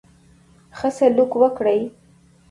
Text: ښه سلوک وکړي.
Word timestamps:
ښه 0.77 0.89
سلوک 0.97 1.31
وکړي. 1.41 1.79